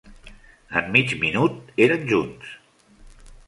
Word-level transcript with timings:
En 0.79 0.85
mig 0.95 1.13
minut 1.25 1.55
eren 1.85 2.09
junts. 2.13 2.59